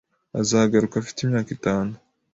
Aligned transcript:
Azagaruka 0.41 0.95
afite 0.99 1.19
imyaka 1.21 1.49
itanu. 1.57 1.93